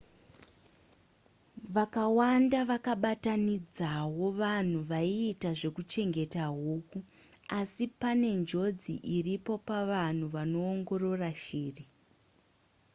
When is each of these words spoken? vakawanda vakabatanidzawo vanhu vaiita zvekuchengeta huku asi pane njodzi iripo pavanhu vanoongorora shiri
vakawanda 1.75 2.59
vakabatanidzawo 2.69 4.25
vanhu 4.41 4.79
vaiita 4.91 5.49
zvekuchengeta 5.59 6.43
huku 6.61 6.99
asi 7.59 7.85
pane 8.01 8.29
njodzi 8.41 8.93
iripo 9.15 9.53
pavanhu 9.67 10.25
vanoongorora 10.35 11.29
shiri 11.43 11.85